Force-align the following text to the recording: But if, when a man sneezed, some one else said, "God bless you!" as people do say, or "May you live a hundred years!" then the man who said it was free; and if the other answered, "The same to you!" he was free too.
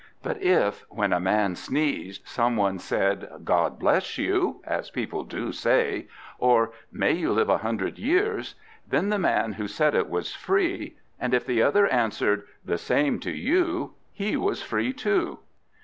But 0.23 0.41
if, 0.41 0.83
when 0.89 1.13
a 1.13 1.19
man 1.19 1.55
sneezed, 1.55 2.27
some 2.27 2.55
one 2.57 2.77
else 2.77 2.85
said, 2.85 3.29
"God 3.43 3.77
bless 3.77 4.17
you!" 4.17 4.59
as 4.65 4.89
people 4.89 5.23
do 5.23 5.51
say, 5.51 6.07
or 6.39 6.71
"May 6.91 7.11
you 7.11 7.31
live 7.31 7.49
a 7.49 7.59
hundred 7.59 7.99
years!" 7.99 8.55
then 8.87 9.09
the 9.09 9.19
man 9.19 9.51
who 9.53 9.67
said 9.67 9.93
it 9.93 10.09
was 10.09 10.33
free; 10.33 10.95
and 11.19 11.35
if 11.35 11.45
the 11.45 11.61
other 11.61 11.85
answered, 11.85 12.47
"The 12.65 12.79
same 12.79 13.19
to 13.19 13.31
you!" 13.31 13.93
he 14.11 14.35
was 14.35 14.63
free 14.63 14.91
too. 14.91 15.37